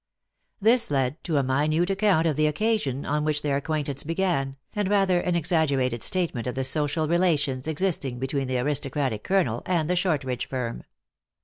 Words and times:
This 0.59 0.89
led 0.89 1.23
to 1.25 1.37
a 1.37 1.43
minute 1.43 1.91
account 1.91 2.25
of 2.25 2.35
the 2.35 2.47
occasion 2.47 3.05
on 3.05 3.23
which 3.23 3.43
their 3.43 3.55
acquaintance 3.55 4.03
began, 4.03 4.55
and 4.73 4.89
rather 4.89 5.19
an 5.19 5.35
exaggerated 5.35 6.01
statement 6.01 6.47
of 6.47 6.55
the 6.55 6.63
social 6.63 7.07
relations 7.07 7.67
existing 7.67 8.17
between 8.17 8.47
the 8.47 8.57
aristocratic 8.57 9.23
colonel 9.23 9.61
and 9.67 9.87
the 9.87 9.95
Shortridge 9.95 10.47
firm. 10.49 10.85